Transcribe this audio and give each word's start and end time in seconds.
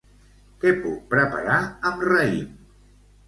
Què 0.63 0.71
puc 0.85 0.95
preparar 1.11 1.59
amb 1.91 2.03
raïm? 2.09 2.51